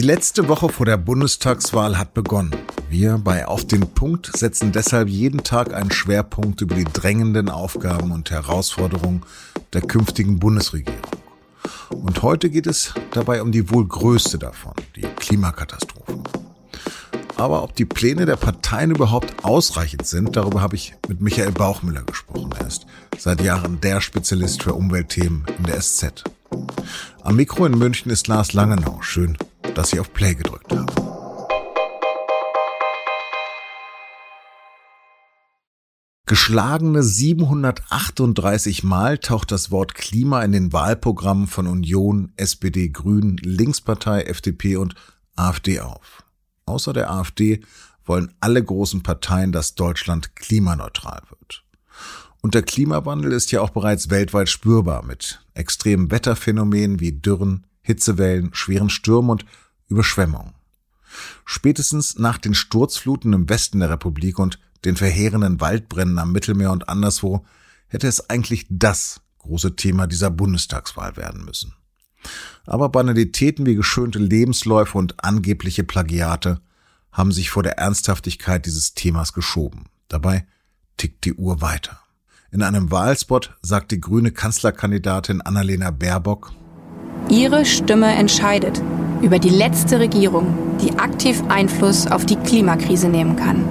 [0.00, 2.56] Die letzte Woche vor der Bundestagswahl hat begonnen.
[2.88, 8.10] Wir bei Auf den Punkt setzen deshalb jeden Tag einen Schwerpunkt über die drängenden Aufgaben
[8.10, 9.26] und Herausforderungen
[9.74, 11.02] der künftigen Bundesregierung.
[11.90, 16.18] Und heute geht es dabei um die wohl größte davon, die Klimakatastrophe.
[17.36, 22.04] Aber ob die Pläne der Parteien überhaupt ausreichend sind, darüber habe ich mit Michael Bauchmüller
[22.04, 22.54] gesprochen.
[22.58, 22.86] Er ist
[23.18, 26.24] seit Jahren der Spezialist für Umweltthemen in der SZ.
[27.22, 29.02] Am Mikro in München ist Lars Langenau.
[29.02, 29.36] Schön,
[29.74, 30.86] dass Sie auf Play gedrückt haben.
[36.30, 44.22] Geschlagene 738 Mal taucht das Wort Klima in den Wahlprogrammen von Union, SPD, Grünen, Linkspartei,
[44.22, 44.94] FDP und
[45.34, 46.22] AfD auf.
[46.66, 47.62] Außer der AfD
[48.04, 51.64] wollen alle großen Parteien, dass Deutschland klimaneutral wird.
[52.42, 58.50] Und der Klimawandel ist ja auch bereits weltweit spürbar mit extremen Wetterphänomenen wie Dürren, Hitzewellen,
[58.54, 59.44] schweren Stürmen und
[59.90, 60.54] Überschwemmungen.
[61.44, 66.88] Spätestens nach den Sturzfluten im Westen der Republik und den verheerenden Waldbränden am Mittelmeer und
[66.88, 67.44] anderswo
[67.88, 71.74] hätte es eigentlich das große Thema dieser Bundestagswahl werden müssen.
[72.64, 76.60] Aber Banalitäten wie geschönte Lebensläufe und angebliche Plagiate
[77.10, 79.86] haben sich vor der Ernsthaftigkeit dieses Themas geschoben.
[80.08, 80.46] Dabei
[80.96, 81.98] tickt die Uhr weiter.
[82.52, 86.52] In einem Wahlspot sagt die grüne Kanzlerkandidatin Annalena Baerbock,
[87.28, 88.82] Ihre Stimme entscheidet
[89.22, 93.64] über die letzte Regierung, die aktiv Einfluss auf die Klimakrise nehmen kann.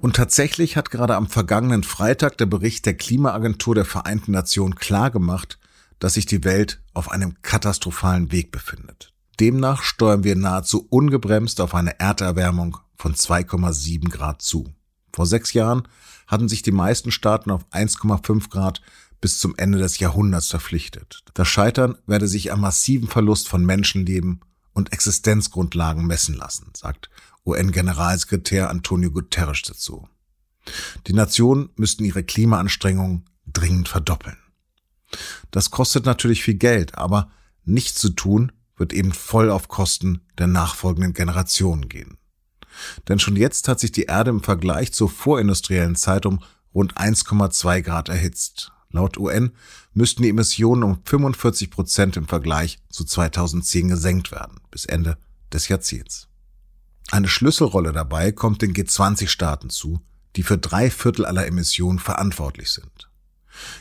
[0.00, 5.58] Und tatsächlich hat gerade am vergangenen Freitag der Bericht der Klimaagentur der Vereinten Nationen klargemacht,
[6.00, 9.12] dass sich die Welt auf einem katastrophalen Weg befindet.
[9.38, 14.72] Demnach steuern wir nahezu ungebremst auf eine Erderwärmung von 2,7 Grad zu.
[15.14, 15.86] Vor sechs Jahren
[16.26, 18.80] hatten sich die meisten Staaten auf 1,5 Grad
[19.22, 21.22] bis zum Ende des Jahrhunderts verpflichtet.
[21.32, 24.40] Das Scheitern werde sich am massiven Verlust von Menschenleben
[24.74, 27.08] und Existenzgrundlagen messen lassen, sagt
[27.46, 30.08] UN-Generalsekretär Antonio Guterres dazu.
[31.06, 34.38] Die Nationen müssten ihre Klimaanstrengungen dringend verdoppeln.
[35.52, 37.30] Das kostet natürlich viel Geld, aber
[37.64, 42.18] nichts zu tun wird eben voll auf Kosten der nachfolgenden Generationen gehen.
[43.06, 46.42] Denn schon jetzt hat sich die Erde im Vergleich zur vorindustriellen Zeit um
[46.74, 48.72] rund 1,2 Grad erhitzt.
[48.92, 49.52] Laut UN
[49.94, 55.18] müssten die Emissionen um 45 Prozent im Vergleich zu 2010 gesenkt werden, bis Ende
[55.52, 56.28] des Jahrzehnts.
[57.10, 60.00] Eine Schlüsselrolle dabei kommt den G20-Staaten zu,
[60.36, 63.10] die für drei Viertel aller Emissionen verantwortlich sind.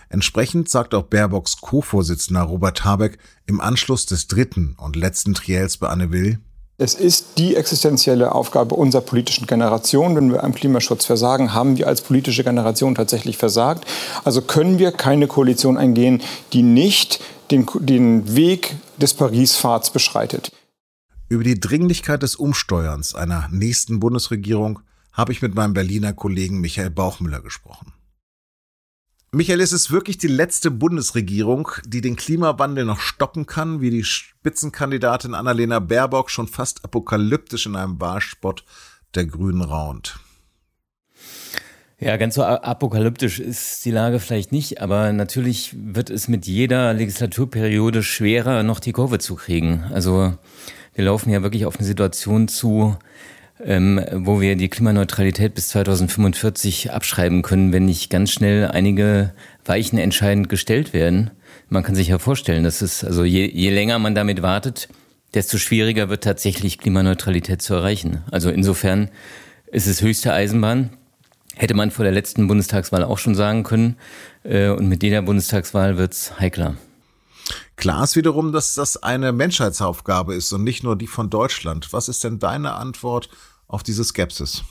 [0.09, 5.87] Entsprechend sagt auch Baerbocks Co-Vorsitzender Robert Habeck im Anschluss des dritten und letzten Triels bei
[5.87, 6.39] Anne Will,
[6.81, 10.15] es ist die existenzielle Aufgabe unserer politischen Generation.
[10.15, 13.85] Wenn wir am Klimaschutz versagen, haben wir als politische Generation tatsächlich versagt.
[14.23, 17.21] Also können wir keine Koalition eingehen, die nicht
[17.51, 20.51] den, den Weg des Paris-Pfads beschreitet.
[21.29, 24.79] Über die Dringlichkeit des Umsteuerns einer nächsten Bundesregierung
[25.13, 27.93] habe ich mit meinem Berliner Kollegen Michael Bauchmüller gesprochen.
[29.33, 34.03] Michael, ist es wirklich die letzte Bundesregierung, die den Klimawandel noch stoppen kann, wie die
[34.03, 38.65] Spitzenkandidatin Annalena Baerbock schon fast apokalyptisch in einem Wahlspot
[39.15, 40.19] der Grünen raunt?
[41.97, 46.93] Ja, ganz so apokalyptisch ist die Lage vielleicht nicht, aber natürlich wird es mit jeder
[46.93, 49.85] Legislaturperiode schwerer, noch die Kurve zu kriegen.
[49.93, 50.33] Also
[50.93, 52.97] wir laufen ja wirklich auf eine Situation zu,
[53.65, 59.33] ähm, wo wir die Klimaneutralität bis 2045 abschreiben können, wenn nicht ganz schnell einige
[59.65, 61.31] Weichen entscheidend gestellt werden.
[61.69, 64.89] Man kann sich ja vorstellen, dass es, also je, je länger man damit wartet,
[65.33, 68.23] desto schwieriger wird tatsächlich Klimaneutralität zu erreichen.
[68.31, 69.09] Also insofern
[69.67, 70.91] ist es höchste Eisenbahn.
[71.55, 73.97] Hätte man vor der letzten Bundestagswahl auch schon sagen können.
[74.43, 76.75] Äh, und mit jeder Bundestagswahl wird's heikler.
[77.75, 81.91] Klar ist wiederum, dass das eine Menschheitsaufgabe ist und nicht nur die von Deutschland.
[81.93, 83.29] Was ist denn deine Antwort
[83.71, 84.63] auf diese Skepsis.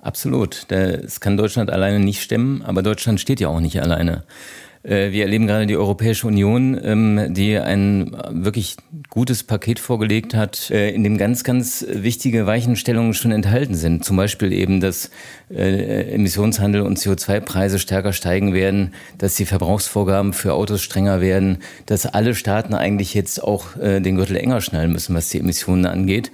[0.00, 0.66] Absolut.
[0.68, 4.24] Das kann Deutschland alleine nicht stemmen, aber Deutschland steht ja auch nicht alleine.
[4.84, 8.76] Äh, wir erleben gerade die Europäische Union, ähm, die ein wirklich
[9.08, 14.04] gutes Paket vorgelegt hat, äh, in dem ganz, ganz wichtige Weichenstellungen schon enthalten sind.
[14.04, 15.10] Zum Beispiel eben, dass
[15.50, 22.06] äh, Emissionshandel und CO2-Preise stärker steigen werden, dass die Verbrauchsvorgaben für Autos strenger werden, dass
[22.06, 26.30] alle Staaten eigentlich jetzt auch den Gürtel enger schnallen müssen, was die Emissionen angeht.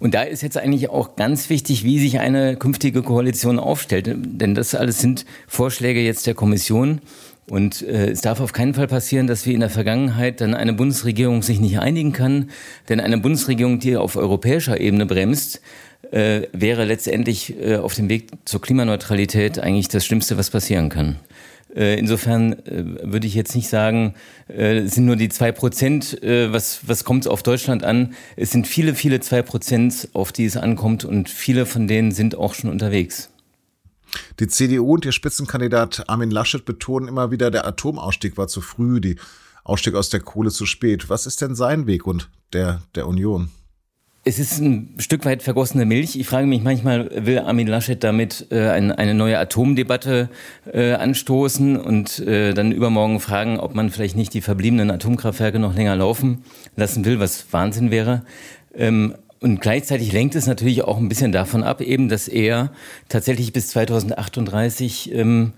[0.00, 4.14] Und da ist jetzt eigentlich auch ganz wichtig, wie sich eine künftige Koalition aufstellt.
[4.16, 7.00] Denn das alles sind Vorschläge jetzt der Kommission.
[7.48, 10.72] Und äh, es darf auf keinen Fall passieren, dass wie in der Vergangenheit dann eine
[10.72, 12.50] Bundesregierung sich nicht einigen kann.
[12.88, 15.60] Denn eine Bundesregierung, die auf europäischer Ebene bremst,
[16.10, 21.16] äh, wäre letztendlich äh, auf dem Weg zur Klimaneutralität eigentlich das Schlimmste, was passieren kann.
[21.74, 24.14] Äh, insofern äh, würde ich jetzt nicht sagen,
[24.48, 28.14] äh, es sind nur die zwei Prozent, was, was kommt auf Deutschland an?
[28.36, 32.34] Es sind viele, viele zwei Prozent, auf die es ankommt und viele von denen sind
[32.36, 33.31] auch schon unterwegs.
[34.40, 39.00] Die CDU und ihr Spitzenkandidat Armin Laschet betonen immer wieder, der Atomausstieg war zu früh,
[39.00, 39.16] die
[39.64, 41.08] Ausstieg aus der Kohle zu spät.
[41.08, 43.50] Was ist denn sein Weg und der der Union?
[44.24, 46.14] Es ist ein Stück weit vergossene Milch.
[46.14, 50.28] Ich frage mich manchmal, will Armin Laschet damit äh, ein, eine neue Atomdebatte
[50.72, 55.74] äh, anstoßen und äh, dann übermorgen fragen, ob man vielleicht nicht die verbliebenen Atomkraftwerke noch
[55.74, 56.44] länger laufen
[56.76, 58.24] lassen will, was Wahnsinn wäre.
[58.72, 62.72] Ähm, und gleichzeitig lenkt es natürlich auch ein bisschen davon ab, eben, dass er
[63.08, 65.52] tatsächlich bis 2038 ähm,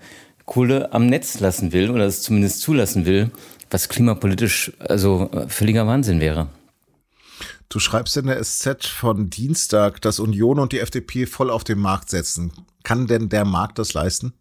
[0.45, 3.31] Kohle am Netz lassen will oder es zumindest zulassen will,
[3.69, 6.49] was klimapolitisch also äh, völliger Wahnsinn wäre.
[7.69, 11.79] Du schreibst in der SZ von Dienstag, dass Union und die FDP voll auf den
[11.79, 12.51] Markt setzen.
[12.83, 14.33] Kann denn der Markt das leisten?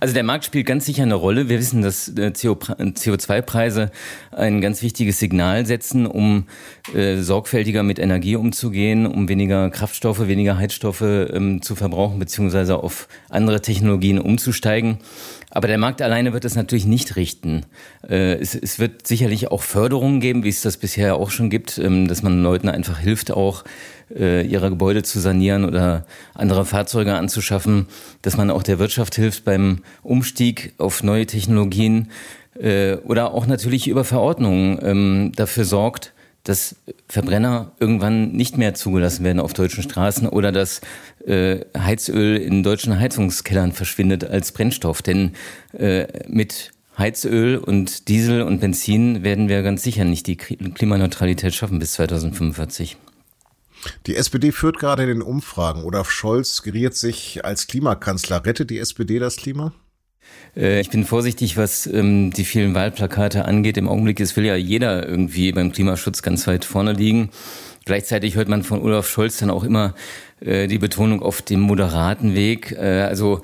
[0.00, 1.48] Also der Markt spielt ganz sicher eine Rolle.
[1.48, 3.90] Wir wissen, dass äh, CO2-Preise
[4.30, 6.46] ein ganz wichtiges Signal setzen, um
[6.94, 13.08] äh, sorgfältiger mit Energie umzugehen, um weniger Kraftstoffe, weniger Heizstoffe ähm, zu verbrauchen, beziehungsweise auf
[13.28, 14.98] andere Technologien umzusteigen.
[15.54, 17.64] Aber der Markt alleine wird es natürlich nicht richten.
[18.08, 21.78] Äh, es, es, wird sicherlich auch Förderungen geben, wie es das bisher auch schon gibt,
[21.78, 23.62] ähm, dass man Leuten einfach hilft, auch
[24.12, 27.86] äh, ihre Gebäude zu sanieren oder andere Fahrzeuge anzuschaffen,
[28.20, 32.10] dass man auch der Wirtschaft hilft beim Umstieg auf neue Technologien
[32.58, 36.12] äh, oder auch natürlich über Verordnungen ähm, dafür sorgt,
[36.44, 36.76] dass
[37.08, 40.82] Verbrenner irgendwann nicht mehr zugelassen werden auf deutschen Straßen oder dass
[41.26, 45.02] äh, Heizöl in deutschen Heizungskellern verschwindet als Brennstoff.
[45.02, 45.32] Denn
[45.72, 51.78] äh, mit Heizöl und Diesel und Benzin werden wir ganz sicher nicht die Klimaneutralität schaffen
[51.78, 52.98] bis 2045.
[54.06, 55.82] Die SPD führt gerade in den Umfragen.
[55.82, 58.44] Olaf Scholz geriert sich als Klimakanzler.
[58.44, 59.72] Rettet die SPD das Klima?
[60.56, 63.76] Äh, ich bin vorsichtig, was ähm, die vielen Wahlplakate angeht.
[63.76, 67.30] Im Augenblick ist will ja jeder irgendwie beim Klimaschutz ganz weit vorne liegen.
[67.84, 69.94] Gleichzeitig hört man von Olaf Scholz dann auch immer
[70.40, 72.72] äh, die Betonung auf dem moderaten Weg.
[72.72, 73.42] Äh, also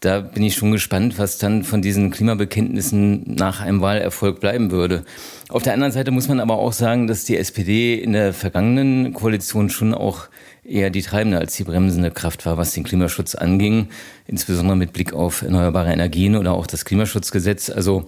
[0.00, 5.04] da bin ich schon gespannt, was dann von diesen Klimabekenntnissen nach einem Wahlerfolg bleiben würde.
[5.48, 9.12] Auf der anderen Seite muss man aber auch sagen, dass die SPD in der vergangenen
[9.12, 10.28] Koalition schon auch
[10.62, 13.88] eher die treibende als die bremsende Kraft war, was den Klimaschutz anging,
[14.26, 17.68] insbesondere mit Blick auf erneuerbare Energien oder auch das Klimaschutzgesetz.
[17.68, 18.06] Also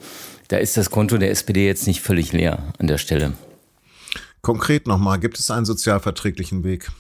[0.49, 3.33] da ist das Konto der SPD jetzt nicht völlig leer an der Stelle.
[4.43, 6.91] Konkret nochmal, gibt es einen sozialverträglichen Weg?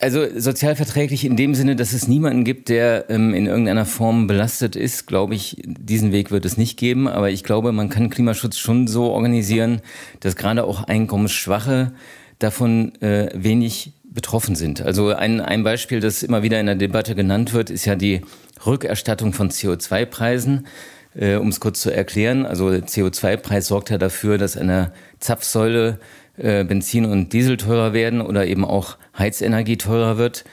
[0.00, 4.74] Also sozialverträglich in dem Sinne, dass es niemanden gibt, der ähm, in irgendeiner Form belastet
[4.74, 7.06] ist, glaube ich, diesen Weg wird es nicht geben.
[7.06, 9.80] Aber ich glaube, man kann Klimaschutz schon so organisieren,
[10.18, 11.92] dass gerade auch Einkommensschwache
[12.40, 14.82] davon äh, wenig betroffen sind.
[14.82, 18.22] Also ein, ein Beispiel, das immer wieder in der Debatte genannt wird, ist ja die
[18.66, 20.66] Rückerstattung von CO2-Preisen.
[21.14, 25.98] Äh, um es kurz zu erklären, also CO2-Preis sorgt ja dafür, dass eine Zapfsäule
[26.38, 30.44] äh, Benzin und Diesel teurer werden oder eben auch Heizenergie teurer wird.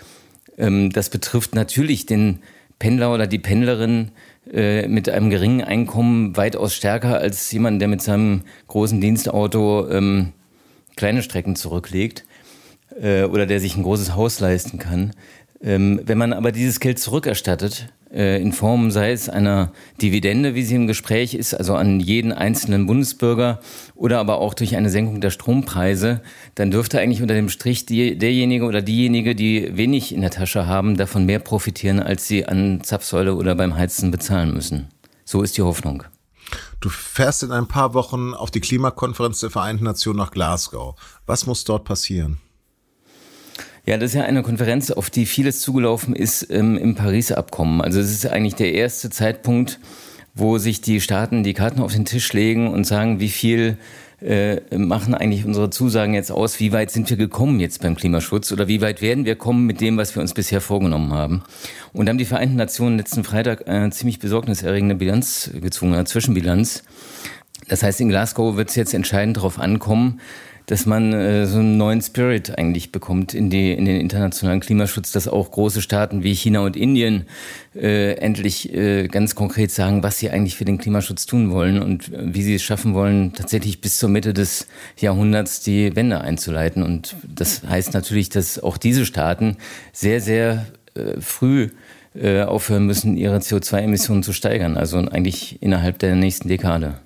[0.58, 2.40] Ähm, das betrifft natürlich den
[2.80, 4.12] Pendler oder die Pendlerin
[4.52, 10.34] äh, mit einem geringen Einkommen weitaus stärker als jemand, der mit seinem großen Dienstauto ähm,
[10.96, 12.26] kleine Strecken zurücklegt
[13.02, 15.14] äh, oder der sich ein großes Haus leisten kann.
[15.62, 20.76] Ähm, wenn man aber dieses Geld zurückerstattet, in Form sei es einer Dividende, wie sie
[20.76, 23.60] im Gespräch ist, also an jeden einzelnen Bundesbürger
[23.94, 26.22] oder aber auch durch eine Senkung der Strompreise,
[26.56, 30.66] dann dürfte eigentlich unter dem Strich die, derjenige oder diejenige, die wenig in der Tasche
[30.66, 34.88] haben, davon mehr profitieren, als sie an Zapfsäule oder beim Heizen bezahlen müssen.
[35.26, 36.04] So ist die Hoffnung.
[36.80, 40.96] Du fährst in ein paar Wochen auf die Klimakonferenz der Vereinten Nationen nach Glasgow.
[41.26, 42.38] Was muss dort passieren?
[43.88, 47.82] Ja, das ist ja eine Konferenz, auf die vieles zugelaufen ist ähm, im Paris-Abkommen.
[47.82, 49.80] Also es ist eigentlich der erste Zeitpunkt,
[50.34, 53.78] wo sich die Staaten die Karten auf den Tisch legen und sagen, wie viel
[54.22, 58.52] äh, machen eigentlich unsere Zusagen jetzt aus, wie weit sind wir gekommen jetzt beim Klimaschutz
[58.52, 61.44] oder wie weit werden wir kommen mit dem, was wir uns bisher vorgenommen haben.
[61.94, 66.84] Und haben die Vereinten Nationen letzten Freitag eine ziemlich besorgniserregende Bilanz gezwungen, eine Zwischenbilanz.
[67.68, 70.20] Das heißt, in Glasgow wird es jetzt entscheidend darauf ankommen,
[70.68, 75.12] dass man äh, so einen neuen Spirit eigentlich bekommt in, die, in den internationalen Klimaschutz,
[75.12, 77.26] dass auch große Staaten wie China und Indien
[77.76, 82.12] äh, endlich äh, ganz konkret sagen, was sie eigentlich für den Klimaschutz tun wollen und
[82.12, 84.68] äh, wie sie es schaffen wollen, tatsächlich bis zur Mitte des
[84.98, 86.84] Jahrhunderts die Wende einzuleiten.
[86.84, 89.58] Und das heißt natürlich, dass auch diese Staaten
[89.92, 91.70] sehr, sehr äh, früh
[92.16, 97.00] äh, aufhören müssen, ihre CO2-Emissionen zu steigern, also eigentlich innerhalb der nächsten Dekade.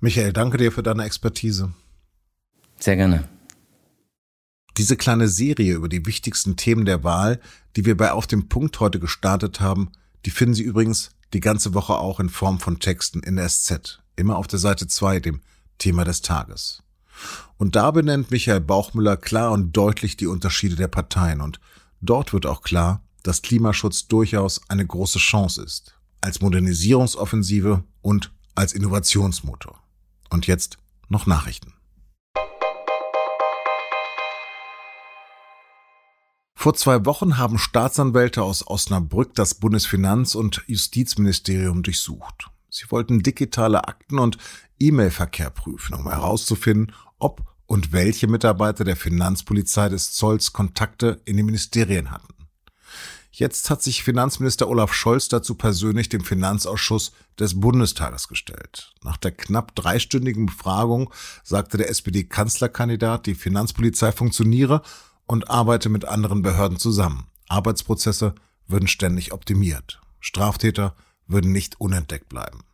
[0.00, 1.72] Michael, danke dir für deine Expertise.
[2.80, 3.28] Sehr gerne.
[4.78, 7.40] Diese kleine Serie über die wichtigsten Themen der Wahl,
[7.76, 9.92] die wir bei Auf dem Punkt heute gestartet haben,
[10.24, 14.00] die finden Sie übrigens die ganze Woche auch in Form von Texten in der SZ,
[14.16, 15.40] immer auf der Seite 2, dem
[15.78, 16.82] Thema des Tages.
[17.58, 21.60] Und da benennt Michael Bauchmüller klar und deutlich die Unterschiede der Parteien und
[22.00, 28.72] dort wird auch klar, dass Klimaschutz durchaus eine große Chance ist, als Modernisierungsoffensive und als
[28.72, 29.82] Innovationsmotor.
[30.30, 31.74] Und jetzt noch Nachrichten.
[36.60, 42.50] Vor zwei Wochen haben Staatsanwälte aus Osnabrück das Bundesfinanz- und Justizministerium durchsucht.
[42.68, 44.36] Sie wollten digitale Akten und
[44.78, 51.46] E-Mail-Verkehr prüfen, um herauszufinden, ob und welche Mitarbeiter der Finanzpolizei des Zolls Kontakte in den
[51.46, 52.34] Ministerien hatten.
[53.32, 58.92] Jetzt hat sich Finanzminister Olaf Scholz dazu persönlich dem Finanzausschuss des Bundestages gestellt.
[59.02, 61.10] Nach der knapp dreistündigen Befragung
[61.42, 64.82] sagte der SPD-Kanzlerkandidat, die Finanzpolizei funktioniere
[65.30, 67.28] und arbeite mit anderen Behörden zusammen.
[67.48, 68.34] Arbeitsprozesse
[68.66, 70.00] würden ständig optimiert.
[70.18, 70.96] Straftäter
[71.28, 72.64] würden nicht unentdeckt bleiben.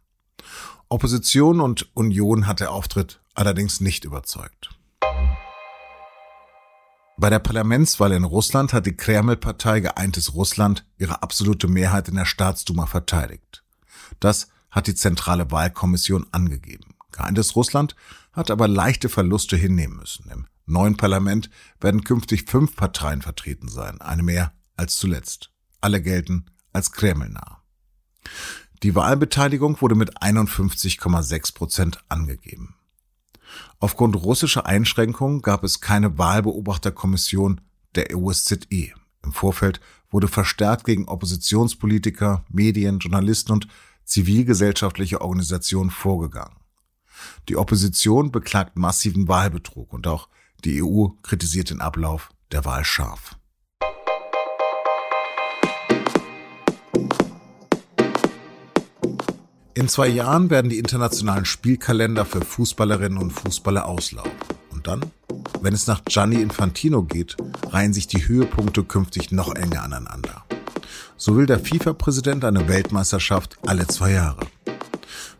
[0.88, 4.70] Opposition und Union hat der Auftritt allerdings nicht überzeugt.
[7.18, 12.24] Bei der Parlamentswahl in Russland hat die Kreml-Partei Geeintes Russland ihre absolute Mehrheit in der
[12.24, 13.64] Staatsduma verteidigt.
[14.18, 16.94] Das hat die Zentrale Wahlkommission angegeben.
[17.12, 17.94] Geeintes Russland
[18.32, 20.30] hat aber leichte Verluste hinnehmen müssen.
[20.30, 25.50] Im neuen Parlament werden künftig fünf Parteien vertreten sein, eine mehr als zuletzt.
[25.80, 27.62] Alle gelten als kremlnah.
[28.82, 32.74] Die Wahlbeteiligung wurde mit 51,6 Prozent angegeben.
[33.78, 37.60] Aufgrund russischer Einschränkungen gab es keine Wahlbeobachterkommission
[37.94, 38.92] der OSZE.
[39.22, 39.80] Im Vorfeld
[40.10, 43.68] wurde verstärkt gegen Oppositionspolitiker, Medien, Journalisten und
[44.04, 46.56] zivilgesellschaftliche Organisationen vorgegangen.
[47.48, 50.28] Die Opposition beklagt massiven Wahlbetrug und auch
[50.64, 53.36] die EU kritisiert den Ablauf der Wahl scharf.
[59.74, 64.32] In zwei Jahren werden die internationalen Spielkalender für Fußballerinnen und Fußballer auslaufen.
[64.70, 65.12] Und dann,
[65.60, 67.36] wenn es nach Gianni Infantino geht,
[67.68, 70.44] reihen sich die Höhepunkte künftig noch enger aneinander.
[71.18, 74.46] So will der FIFA-Präsident eine Weltmeisterschaft alle zwei Jahre.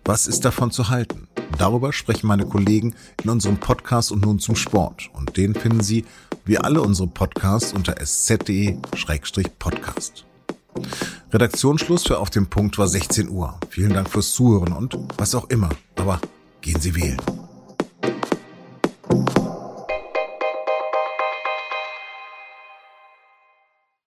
[0.05, 1.26] Was ist davon zu halten?
[1.59, 5.11] Darüber sprechen meine Kollegen in unserem Podcast und nun zum Sport.
[5.13, 6.05] Und den finden Sie,
[6.45, 10.25] wie alle unsere Podcasts, unter sz.de-podcast.
[11.33, 13.59] Redaktionsschluss für Auf dem Punkt war 16 Uhr.
[13.71, 15.71] Vielen Dank fürs Zuhören und was auch immer.
[15.97, 16.21] Aber
[16.61, 17.21] gehen Sie wählen.